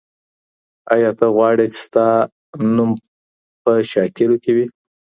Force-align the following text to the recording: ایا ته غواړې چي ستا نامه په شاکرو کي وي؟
ایا 0.93 1.09
ته 1.17 1.25
غواړې 1.35 1.65
چي 1.73 1.79
ستا 1.85 2.07
نامه 2.75 2.95
په 3.63 3.71
شاکرو 3.91 4.37
کي 4.43 4.51
وي؟ 4.55 4.65